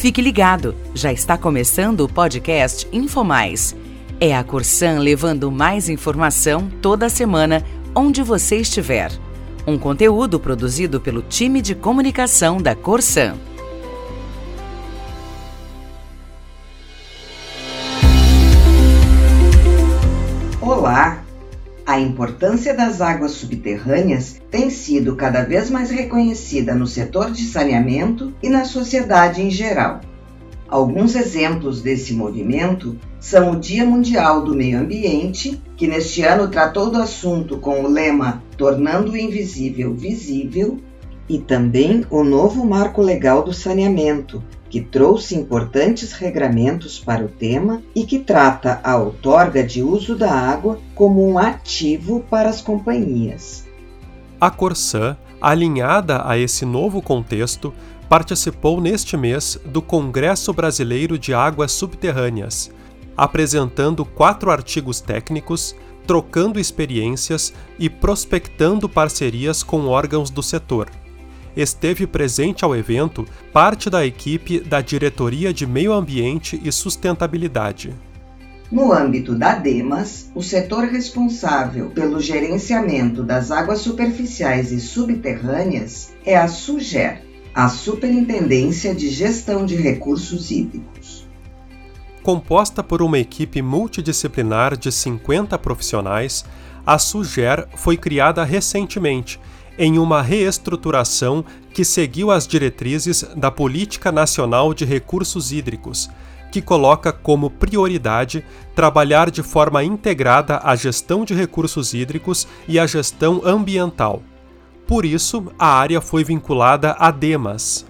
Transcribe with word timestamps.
Fique 0.00 0.22
ligado, 0.22 0.74
já 0.94 1.12
está 1.12 1.36
começando 1.36 2.00
o 2.00 2.08
podcast 2.08 2.88
InfoMais. 2.90 3.76
É 4.18 4.34
a 4.34 4.42
Corsan 4.42 4.98
levando 5.00 5.52
mais 5.52 5.90
informação 5.90 6.70
toda 6.80 7.10
semana, 7.10 7.62
onde 7.94 8.22
você 8.22 8.56
estiver. 8.56 9.12
Um 9.66 9.76
conteúdo 9.76 10.40
produzido 10.40 11.02
pelo 11.02 11.20
time 11.20 11.60
de 11.60 11.74
comunicação 11.74 12.62
da 12.62 12.74
Corsan. 12.74 13.34
Importância 22.00 22.74
das 22.74 23.00
águas 23.00 23.32
subterrâneas 23.32 24.40
tem 24.50 24.70
sido 24.70 25.14
cada 25.14 25.42
vez 25.42 25.70
mais 25.70 25.90
reconhecida 25.90 26.74
no 26.74 26.86
setor 26.86 27.30
de 27.30 27.42
saneamento 27.44 28.32
e 28.42 28.48
na 28.48 28.64
sociedade 28.64 29.42
em 29.42 29.50
geral. 29.50 30.00
Alguns 30.68 31.16
exemplos 31.16 31.82
desse 31.82 32.14
movimento 32.14 32.96
são 33.18 33.50
o 33.50 33.56
Dia 33.58 33.84
Mundial 33.84 34.44
do 34.44 34.54
Meio 34.54 34.78
Ambiente, 34.78 35.60
que 35.76 35.88
neste 35.88 36.22
ano 36.22 36.48
tratou 36.48 36.90
do 36.90 36.98
assunto 36.98 37.58
com 37.58 37.82
o 37.82 37.88
lema 37.88 38.42
Tornando 38.56 39.12
o 39.12 39.16
Invisível 39.16 39.92
Visível, 39.92 40.78
e 41.30 41.38
também 41.38 42.04
o 42.10 42.24
novo 42.24 42.66
Marco 42.66 43.00
Legal 43.00 43.44
do 43.44 43.54
Saneamento, 43.54 44.42
que 44.68 44.80
trouxe 44.80 45.36
importantes 45.36 46.12
regramentos 46.12 46.98
para 46.98 47.24
o 47.24 47.28
tema 47.28 47.80
e 47.94 48.04
que 48.04 48.18
trata 48.18 48.80
a 48.82 48.96
outorga 48.96 49.62
de 49.62 49.80
uso 49.80 50.16
da 50.16 50.32
água 50.32 50.80
como 50.92 51.24
um 51.24 51.38
ativo 51.38 52.24
para 52.28 52.48
as 52.48 52.60
companhias. 52.60 53.64
A 54.40 54.50
Corsã, 54.50 55.16
alinhada 55.40 56.28
a 56.28 56.36
esse 56.36 56.66
novo 56.66 57.00
contexto, 57.00 57.72
participou 58.08 58.80
neste 58.80 59.16
mês 59.16 59.56
do 59.64 59.80
Congresso 59.80 60.52
Brasileiro 60.52 61.16
de 61.16 61.32
Águas 61.32 61.70
Subterrâneas, 61.70 62.72
apresentando 63.16 64.04
quatro 64.04 64.50
artigos 64.50 65.00
técnicos, 65.00 65.76
trocando 66.08 66.58
experiências 66.58 67.52
e 67.78 67.88
prospectando 67.88 68.88
parcerias 68.88 69.62
com 69.62 69.86
órgãos 69.86 70.28
do 70.28 70.42
setor 70.42 70.90
esteve 71.56 72.06
presente 72.06 72.64
ao 72.64 72.74
evento 72.74 73.26
parte 73.52 73.90
da 73.90 74.04
equipe 74.04 74.60
da 74.60 74.80
Diretoria 74.80 75.52
de 75.52 75.66
Meio 75.66 75.92
Ambiente 75.92 76.60
e 76.64 76.70
Sustentabilidade. 76.70 77.94
No 78.70 78.92
âmbito 78.92 79.34
da 79.34 79.56
DEMAS, 79.56 80.30
o 80.32 80.42
setor 80.42 80.84
responsável 80.84 81.90
pelo 81.90 82.20
gerenciamento 82.20 83.24
das 83.24 83.50
águas 83.50 83.80
superficiais 83.80 84.70
e 84.70 84.80
subterrâneas 84.80 86.12
é 86.24 86.36
a 86.36 86.46
SUGER, 86.46 87.24
a 87.52 87.68
Superintendência 87.68 88.94
de 88.94 89.08
Gestão 89.08 89.66
de 89.66 89.74
Recursos 89.74 90.52
Hídricos. 90.52 91.26
Composta 92.22 92.80
por 92.80 93.02
uma 93.02 93.18
equipe 93.18 93.60
multidisciplinar 93.60 94.76
de 94.76 94.92
50 94.92 95.58
profissionais, 95.58 96.44
a 96.86 96.96
SUGER 96.96 97.66
foi 97.74 97.96
criada 97.96 98.44
recentemente 98.44 99.40
em 99.80 99.98
uma 99.98 100.20
reestruturação 100.20 101.42
que 101.72 101.86
seguiu 101.86 102.30
as 102.30 102.46
diretrizes 102.46 103.22
da 103.34 103.50
Política 103.50 104.12
Nacional 104.12 104.74
de 104.74 104.84
Recursos 104.84 105.52
Hídricos, 105.52 106.10
que 106.52 106.60
coloca 106.60 107.10
como 107.10 107.48
prioridade 107.48 108.44
trabalhar 108.74 109.30
de 109.30 109.42
forma 109.42 109.82
integrada 109.82 110.60
a 110.62 110.76
gestão 110.76 111.24
de 111.24 111.32
recursos 111.32 111.94
hídricos 111.94 112.46
e 112.68 112.78
a 112.78 112.86
gestão 112.86 113.40
ambiental. 113.42 114.22
Por 114.86 115.06
isso, 115.06 115.50
a 115.58 115.68
área 115.68 116.02
foi 116.02 116.24
vinculada 116.24 116.94
a 116.98 117.10
DEMAS. 117.10 117.86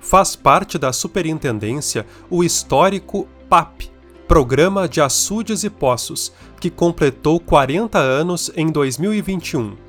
Faz 0.00 0.36
parte 0.36 0.76
da 0.76 0.92
superintendência 0.92 2.04
o 2.28 2.44
histórico 2.44 3.26
PAP, 3.48 3.84
Programa 4.26 4.86
de 4.86 5.00
Açudes 5.00 5.64
e 5.64 5.70
Poços, 5.70 6.34
que 6.60 6.68
completou 6.68 7.40
40 7.40 7.98
anos 7.98 8.52
em 8.54 8.70
2021. 8.70 9.87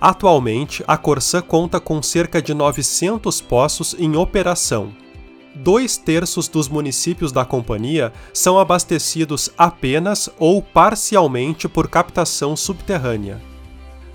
Atualmente, 0.00 0.84
a 0.86 0.96
Corsã 0.96 1.42
conta 1.42 1.80
com 1.80 2.00
cerca 2.00 2.40
de 2.40 2.54
900 2.54 3.40
poços 3.40 3.96
em 3.98 4.16
operação. 4.16 4.92
Dois 5.56 5.96
terços 5.96 6.46
dos 6.46 6.68
municípios 6.68 7.32
da 7.32 7.44
companhia 7.44 8.12
são 8.32 8.60
abastecidos 8.60 9.50
apenas 9.58 10.30
ou 10.38 10.62
parcialmente 10.62 11.68
por 11.68 11.88
captação 11.88 12.54
subterrânea. 12.54 13.42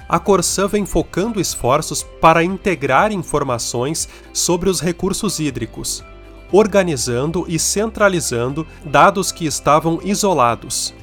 A 0.07 0.19
Corsã 0.19 0.67
vem 0.67 0.85
focando 0.85 1.41
esforços 1.41 2.01
para 2.21 2.43
integrar 2.43 3.11
informações 3.11 4.07
sobre 4.31 4.69
os 4.69 4.79
recursos 4.79 5.39
hídricos, 5.39 6.01
organizando 6.49 7.43
e 7.49 7.59
centralizando 7.59 8.65
dados 8.85 9.33
que 9.33 9.45
estavam 9.45 9.99
isolados 10.01 10.93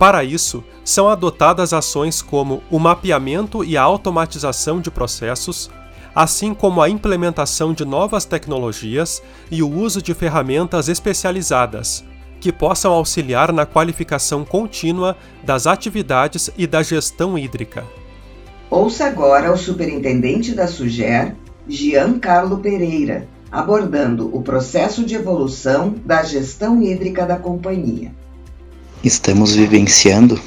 para 0.00 0.24
isso, 0.24 0.64
são 0.82 1.10
adotadas 1.10 1.74
ações 1.74 2.22
como 2.22 2.62
o 2.70 2.78
mapeamento 2.78 3.62
e 3.62 3.76
a 3.76 3.82
automatização 3.82 4.80
de 4.80 4.90
processos, 4.90 5.70
assim 6.14 6.54
como 6.54 6.80
a 6.80 6.88
implementação 6.88 7.74
de 7.74 7.84
novas 7.84 8.24
tecnologias 8.24 9.22
e 9.50 9.62
o 9.62 9.70
uso 9.70 10.00
de 10.00 10.14
ferramentas 10.14 10.88
especializadas, 10.88 12.02
que 12.40 12.50
possam 12.50 12.94
auxiliar 12.94 13.52
na 13.52 13.66
qualificação 13.66 14.42
contínua 14.42 15.18
das 15.44 15.66
atividades 15.66 16.48
e 16.56 16.66
da 16.66 16.82
gestão 16.82 17.36
hídrica. 17.36 17.84
Ouça 18.70 19.04
agora 19.04 19.52
o 19.52 19.56
superintendente 19.58 20.54
da 20.54 20.66
SUGER, 20.66 21.36
Giancarlo 21.68 22.56
Pereira, 22.56 23.28
abordando 23.52 24.34
o 24.34 24.40
processo 24.40 25.04
de 25.04 25.14
evolução 25.14 25.94
da 26.06 26.22
gestão 26.22 26.82
hídrica 26.82 27.26
da 27.26 27.36
companhia. 27.36 28.12
Estamos 29.02 29.54
vivenciando 29.54 30.38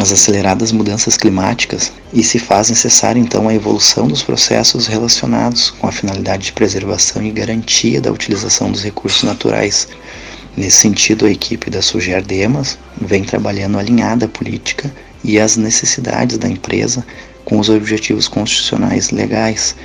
as 0.00 0.10
aceleradas 0.10 0.72
mudanças 0.72 1.18
climáticas 1.18 1.92
e 2.14 2.22
se 2.22 2.38
faz 2.38 2.70
necessária 2.70 3.20
então 3.20 3.46
a 3.46 3.54
evolução 3.54 4.08
dos 4.08 4.22
processos 4.22 4.86
relacionados 4.86 5.68
com 5.68 5.86
a 5.86 5.92
finalidade 5.92 6.46
de 6.46 6.52
preservação 6.52 7.22
e 7.22 7.30
garantia 7.30 8.00
da 8.00 8.10
utilização 8.10 8.72
dos 8.72 8.82
recursos 8.82 9.22
naturais. 9.22 9.86
Nesse 10.56 10.78
sentido, 10.78 11.26
a 11.26 11.30
equipe 11.30 11.68
da 11.68 11.82
Suger 11.82 12.22
Demas 12.22 12.78
vem 12.98 13.22
trabalhando 13.22 13.78
alinhada 13.78 14.24
à 14.24 14.28
política 14.28 14.90
e 15.22 15.38
às 15.38 15.58
necessidades 15.58 16.38
da 16.38 16.48
empresa 16.48 17.04
com 17.44 17.58
os 17.58 17.68
objetivos 17.68 18.26
constitucionais 18.26 19.10
legais, 19.10 19.76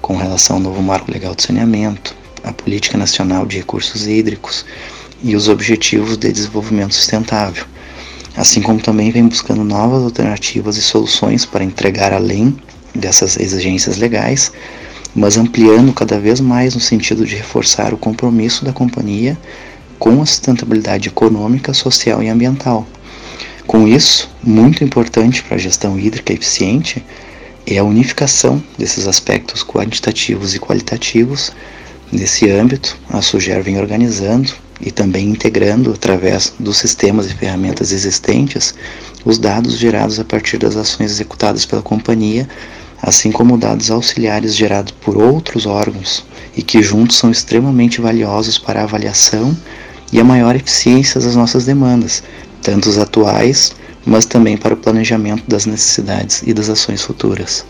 com 0.00 0.16
relação 0.16 0.56
ao 0.56 0.62
novo 0.62 0.82
marco 0.82 1.12
legal 1.12 1.32
de 1.32 1.44
saneamento, 1.44 2.12
a 2.42 2.52
política 2.52 2.98
nacional 2.98 3.46
de 3.46 3.58
recursos 3.58 4.08
hídricos, 4.08 4.64
e 5.22 5.36
os 5.36 5.48
Objetivos 5.48 6.16
de 6.16 6.32
Desenvolvimento 6.32 6.94
Sustentável, 6.94 7.64
assim 8.36 8.60
como 8.60 8.80
também 8.80 9.10
vem 9.10 9.26
buscando 9.26 9.62
novas 9.62 10.02
alternativas 10.02 10.76
e 10.76 10.82
soluções 10.82 11.44
para 11.44 11.64
entregar 11.64 12.12
além 12.12 12.56
dessas 12.94 13.38
exigências 13.38 13.96
legais, 13.98 14.52
mas 15.14 15.36
ampliando 15.36 15.92
cada 15.92 16.18
vez 16.18 16.40
mais 16.40 16.74
no 16.74 16.80
sentido 16.80 17.24
de 17.24 17.36
reforçar 17.36 17.92
o 17.94 17.98
compromisso 17.98 18.64
da 18.64 18.72
companhia 18.72 19.38
com 19.98 20.20
a 20.20 20.26
sustentabilidade 20.26 21.08
econômica, 21.08 21.72
social 21.72 22.22
e 22.22 22.28
ambiental. 22.28 22.86
Com 23.66 23.86
isso, 23.86 24.28
muito 24.42 24.82
importante 24.82 25.42
para 25.42 25.54
a 25.54 25.60
gestão 25.60 25.98
hídrica 25.98 26.32
eficiente 26.32 27.04
é 27.66 27.78
a 27.78 27.84
unificação 27.84 28.62
desses 28.76 29.06
aspectos 29.06 29.62
quantitativos 29.62 30.54
e 30.54 30.58
qualitativos. 30.58 31.52
Nesse 32.10 32.50
âmbito, 32.50 32.98
a 33.08 33.22
SUGER 33.22 33.62
vem 33.62 33.78
organizando 33.78 34.52
e 34.82 34.90
também 34.90 35.28
integrando, 35.28 35.92
através 35.92 36.52
dos 36.58 36.78
sistemas 36.78 37.30
e 37.30 37.34
ferramentas 37.34 37.92
existentes, 37.92 38.74
os 39.24 39.38
dados 39.38 39.78
gerados 39.78 40.18
a 40.18 40.24
partir 40.24 40.58
das 40.58 40.76
ações 40.76 41.12
executadas 41.12 41.64
pela 41.64 41.80
companhia, 41.80 42.48
assim 43.00 43.30
como 43.30 43.56
dados 43.56 43.90
auxiliares 43.90 44.54
gerados 44.54 44.92
por 45.00 45.16
outros 45.16 45.66
órgãos 45.66 46.24
e 46.56 46.62
que 46.62 46.82
juntos 46.82 47.16
são 47.16 47.30
extremamente 47.30 48.00
valiosos 48.00 48.58
para 48.58 48.80
a 48.80 48.84
avaliação 48.84 49.56
e 50.12 50.20
a 50.20 50.24
maior 50.24 50.54
eficiência 50.54 51.20
das 51.20 51.34
nossas 51.34 51.64
demandas, 51.64 52.22
tanto 52.60 52.88
os 52.88 52.98
atuais, 52.98 53.74
mas 54.04 54.26
também 54.26 54.56
para 54.56 54.74
o 54.74 54.76
planejamento 54.76 55.44
das 55.48 55.64
necessidades 55.64 56.42
e 56.44 56.52
das 56.52 56.68
ações 56.68 57.02
futuras. 57.02 57.64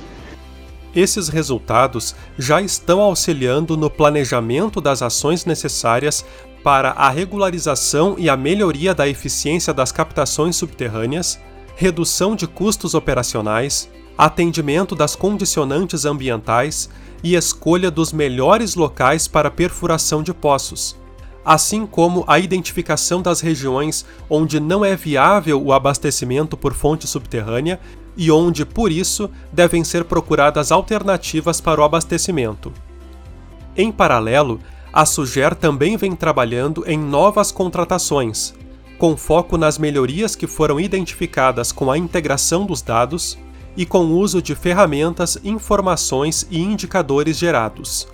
Esses 0.94 1.29
resultados 1.29 2.15
já 2.38 2.61
estão 2.61 3.00
auxiliando 3.00 3.79
no 3.79 3.88
planejamento 3.88 4.79
das 4.79 5.00
ações 5.00 5.47
necessárias 5.47 6.25
para 6.62 6.91
a 6.91 7.09
regularização 7.11 8.14
e 8.19 8.29
a 8.29 8.37
melhoria 8.37 8.94
da 8.94 9.09
eficiência 9.09 9.73
das 9.75 9.91
captações 9.91 10.56
subterrâneas, 10.56 11.41
redução 11.76 12.37
de 12.37 12.47
custos 12.47 12.94
operacionais, 12.94 13.91
atendimento 14.17 14.94
das 14.94 15.17
condicionantes 15.17 16.05
ambientais 16.05 16.88
e 17.23 17.35
escolha 17.35 17.91
dos 17.91 18.12
melhores 18.12 18.75
locais 18.75 19.26
para 19.26 19.50
perfuração 19.50 20.23
de 20.23 20.32
poços, 20.32 20.97
assim 21.44 21.87
como 21.87 22.25
a 22.26 22.38
identificação 22.38 23.20
das 23.23 23.41
regiões 23.41 24.05
onde 24.29 24.61
não 24.61 24.85
é 24.85 24.94
viável 24.94 25.61
o 25.62 25.73
abastecimento 25.73 26.56
por 26.56 26.75
fonte 26.75 27.06
subterrânea 27.06 27.81
e 28.17 28.31
onde, 28.31 28.65
por 28.65 28.93
isso, 28.93 29.31
devem 29.53 29.82
ser 29.82 30.05
procuradas 30.05 30.70
alternativas 30.70 31.61
para 31.61 31.81
o 31.81 31.85
abastecimento. 31.85 32.73
Em 33.76 33.91
paralelo, 33.91 34.61
a 34.93 35.06
Suger 35.06 35.55
também 35.55 35.97
vem 35.97 36.15
trabalhando 36.15 36.85
em 36.87 36.99
novas 36.99 37.50
contratações, 37.50 38.53
com 38.99 39.17
foco 39.17 39.56
nas 39.56 39.79
melhorias 39.79 40.37
que 40.37 40.47
foram 40.47 40.79
identificadas 40.79 41.73
com 41.73 41.91
a 41.91 41.97
integração 41.97 42.67
dos 42.67 42.83
dados 42.83 43.39
e 43.75 43.87
com 43.87 44.05
o 44.05 44.19
uso 44.19 44.43
de 44.43 44.55
ferramentas, 44.55 45.39
informações 45.43 46.47
e 46.50 46.61
indicadores 46.61 47.39
gerados. 47.39 48.06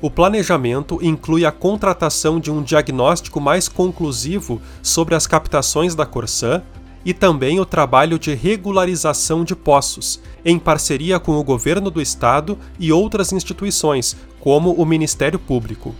O 0.00 0.08
planejamento 0.08 1.00
inclui 1.02 1.44
a 1.44 1.50
contratação 1.50 2.38
de 2.38 2.50
um 2.50 2.62
diagnóstico 2.62 3.40
mais 3.40 3.68
conclusivo 3.68 4.62
sobre 4.82 5.16
as 5.16 5.26
captações 5.26 5.96
da 5.96 6.06
Corsã 6.06 6.62
e 7.04 7.12
também 7.12 7.58
o 7.58 7.66
trabalho 7.66 8.20
de 8.20 8.34
regularização 8.34 9.42
de 9.42 9.56
poços, 9.56 10.20
em 10.44 10.60
parceria 10.60 11.18
com 11.18 11.32
o 11.32 11.44
governo 11.44 11.90
do 11.90 12.00
estado 12.00 12.56
e 12.78 12.92
outras 12.92 13.32
instituições, 13.32 14.16
como 14.38 14.72
o 14.72 14.86
Ministério 14.86 15.38
Público 15.38 15.92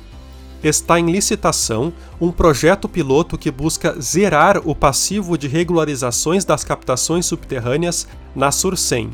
está 0.63 0.99
em 0.99 1.11
licitação 1.11 1.93
um 2.21 2.31
projeto 2.31 2.89
piloto 2.89 3.39
que 3.39 3.51
busca 3.51 3.99
zerar 4.01 4.61
o 4.65 4.75
passivo 4.75 5.39
de 5.39 5.49
regularizações 5.49 6.45
das 6.45 6.65
captações 6.65 7.27
subterrâneas 7.27 8.07
na 8.35 8.51
Surcem. 8.51 9.11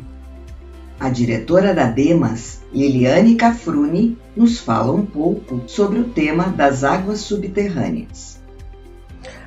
A 0.99 1.11
diretora 1.11 1.75
da 1.75 1.87
DEMAS, 1.87 2.63
Liliane 2.73 3.35
Cafruni, 3.35 4.17
nos 4.35 4.59
fala 4.59 4.93
um 4.93 5.05
pouco 5.05 5.63
sobre 5.67 5.99
o 5.99 6.05
tema 6.05 6.45
das 6.45 6.85
águas 6.85 7.21
subterrâneas. 7.21 8.36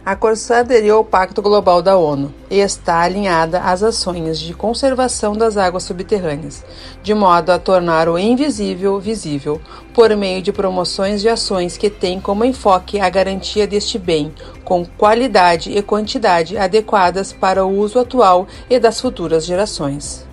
A 0.09 0.15
Corsã 0.15 0.61
aderiu 0.61 0.95
ao 0.95 1.05
Pacto 1.05 1.39
Global 1.39 1.83
da 1.83 1.95
ONU 1.95 2.33
e 2.49 2.57
está 2.57 3.01
alinhada 3.01 3.59
às 3.59 3.83
ações 3.83 4.39
de 4.39 4.55
conservação 4.55 5.37
das 5.37 5.55
águas 5.55 5.83
subterrâneas, 5.83 6.65
de 7.03 7.13
modo 7.13 7.51
a 7.51 7.59
tornar 7.59 8.09
o 8.09 8.17
invisível 8.17 8.99
visível, 8.99 9.61
por 9.93 10.09
meio 10.17 10.41
de 10.41 10.51
promoções 10.51 11.21
de 11.21 11.29
ações 11.29 11.77
que 11.77 11.91
têm 11.91 12.19
como 12.19 12.43
enfoque 12.43 12.99
a 12.99 13.07
garantia 13.07 13.67
deste 13.67 13.99
bem, 13.99 14.33
com 14.63 14.83
qualidade 14.83 15.77
e 15.77 15.79
quantidade 15.83 16.57
adequadas 16.57 17.31
para 17.31 17.63
o 17.63 17.77
uso 17.77 17.99
atual 17.99 18.47
e 18.67 18.79
das 18.79 18.99
futuras 18.99 19.45
gerações. 19.45 20.27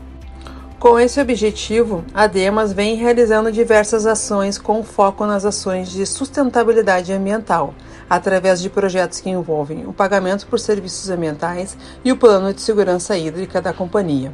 Com 0.79 0.99
esse 0.99 1.21
objetivo, 1.21 2.03
a 2.15 2.27
Demas 2.27 2.73
vem 2.73 2.97
realizando 2.97 3.53
diversas 3.53 4.07
ações 4.07 4.57
com 4.57 4.83
foco 4.83 5.27
nas 5.27 5.45
ações 5.45 5.91
de 5.91 6.07
sustentabilidade 6.07 7.13
ambiental, 7.13 7.75
através 8.09 8.61
de 8.61 8.71
projetos 8.71 9.21
que 9.21 9.31
envolvem 9.31 9.87
o 9.87 9.93
pagamento 9.93 10.47
por 10.47 10.59
serviços 10.59 11.11
ambientais 11.11 11.77
e 12.05 12.13
o 12.13 12.17
plano 12.17 12.53
de 12.53 12.61
segurança 12.61 13.17
hídrica 13.17 13.61
da 13.61 13.73
companhia, 13.73 14.33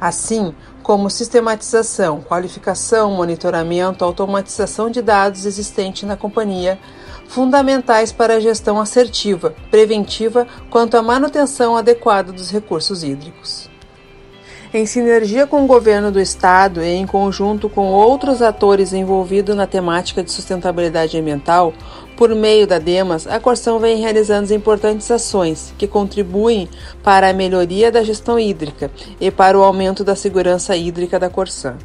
assim 0.00 0.54
como 0.82 1.10
sistematização, 1.10 2.20
qualificação, 2.20 3.12
monitoramento, 3.12 4.04
automatização 4.04 4.90
de 4.90 5.00
dados 5.00 5.46
existentes 5.46 6.08
na 6.08 6.16
companhia, 6.16 6.78
fundamentais 7.28 8.10
para 8.10 8.34
a 8.34 8.40
gestão 8.40 8.80
assertiva, 8.80 9.54
preventiva 9.70 10.46
quanto 10.68 10.96
à 10.96 11.02
manutenção 11.02 11.76
adequada 11.76 12.32
dos 12.32 12.50
recursos 12.50 13.04
hídricos 13.04 13.69
em 14.72 14.86
sinergia 14.86 15.48
com 15.48 15.64
o 15.64 15.66
governo 15.66 16.12
do 16.12 16.20
estado 16.20 16.80
e 16.82 16.86
em 16.86 17.06
conjunto 17.06 17.68
com 17.68 17.88
outros 17.88 18.40
atores 18.40 18.92
envolvidos 18.92 19.56
na 19.56 19.66
temática 19.66 20.22
de 20.22 20.30
sustentabilidade 20.30 21.18
ambiental, 21.18 21.72
por 22.16 22.32
meio 22.34 22.66
da 22.66 22.78
DEMAS, 22.78 23.26
a 23.26 23.40
Corsão 23.40 23.80
vem 23.80 24.00
realizando 24.00 24.54
importantes 24.54 25.10
ações 25.10 25.74
que 25.76 25.88
contribuem 25.88 26.68
para 27.02 27.30
a 27.30 27.32
melhoria 27.32 27.90
da 27.90 28.04
gestão 28.04 28.38
hídrica 28.38 28.90
e 29.20 29.30
para 29.30 29.58
o 29.58 29.62
aumento 29.62 30.04
da 30.04 30.14
segurança 30.14 30.76
hídrica 30.76 31.18
da 31.18 31.28
Corsã. 31.28 31.76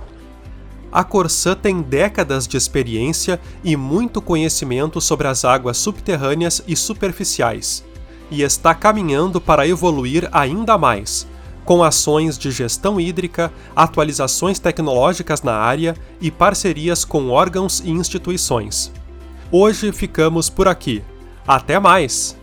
A 0.92 1.04
Corsã 1.04 1.56
tem 1.56 1.81
décadas 1.81 2.48
de 2.48 2.56
experiência 2.56 3.40
e 3.64 3.76
muito 3.76 4.22
conhecimento 4.22 5.02
sobre 5.02 5.28
as 5.28 5.44
águas 5.44 5.78
subterrâneas 5.78 6.62
e 6.68 6.76
superficiais, 6.76 7.84
e 8.30 8.44
está 8.44 8.76
caminhando 8.76 9.42
para 9.42 9.68
evoluir 9.68 10.30
ainda 10.31 10.78
mais 10.78 11.28
com 11.66 11.84
ações 11.84 12.38
de 12.38 12.52
gestão 12.52 13.02
hídrica, 13.02 13.52
atualizações 13.76 14.60
tecnológicas 14.60 15.42
na 15.42 15.54
área 15.54 15.96
e 16.22 16.32
parcerias 16.32 17.04
com 17.04 17.30
órgãos 17.30 17.82
e 17.84 17.90
instituições. 17.90 18.92
Hoje 19.52 19.92
ficamos 19.92 20.50
por 20.50 20.68
aqui. 20.68 21.04
Até 21.46 21.80
mais! 21.80 22.38